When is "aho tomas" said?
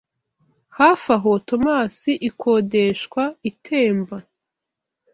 1.17-1.95